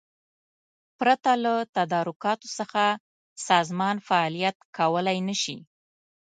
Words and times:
پرته 0.97 1.31
له 1.43 1.53
تدارکاتو 1.75 2.47
څخه 2.57 2.83
سازمان 3.47 3.95
فعالیت 4.07 4.55
کولای 4.77 5.19
نشي. 5.29 5.57